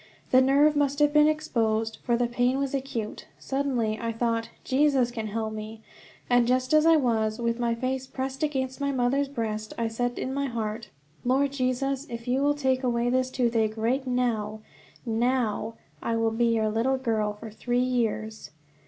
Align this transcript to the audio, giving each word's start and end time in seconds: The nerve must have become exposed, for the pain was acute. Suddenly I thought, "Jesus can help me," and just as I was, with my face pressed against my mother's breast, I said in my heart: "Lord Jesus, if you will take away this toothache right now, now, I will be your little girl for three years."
The 0.31 0.41
nerve 0.41 0.75
must 0.75 0.97
have 0.97 1.13
become 1.13 1.27
exposed, 1.27 1.99
for 2.01 2.17
the 2.17 2.25
pain 2.25 2.57
was 2.57 2.73
acute. 2.73 3.27
Suddenly 3.37 3.99
I 4.01 4.11
thought, 4.11 4.49
"Jesus 4.63 5.11
can 5.11 5.27
help 5.27 5.53
me," 5.53 5.81
and 6.27 6.47
just 6.47 6.73
as 6.73 6.87
I 6.87 6.95
was, 6.95 7.37
with 7.39 7.59
my 7.59 7.75
face 7.75 8.07
pressed 8.07 8.41
against 8.41 8.81
my 8.81 8.91
mother's 8.91 9.27
breast, 9.27 9.75
I 9.77 9.87
said 9.89 10.17
in 10.17 10.33
my 10.33 10.47
heart: 10.47 10.89
"Lord 11.23 11.51
Jesus, 11.51 12.07
if 12.09 12.27
you 12.27 12.41
will 12.41 12.55
take 12.55 12.81
away 12.81 13.11
this 13.11 13.29
toothache 13.29 13.77
right 13.77 14.07
now, 14.07 14.61
now, 15.05 15.75
I 16.01 16.15
will 16.15 16.31
be 16.31 16.45
your 16.47 16.69
little 16.69 16.97
girl 16.97 17.33
for 17.33 17.51
three 17.51 17.75
years." 17.77 18.49